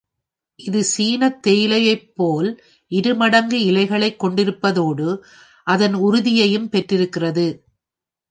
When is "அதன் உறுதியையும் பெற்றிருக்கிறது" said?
5.67-7.45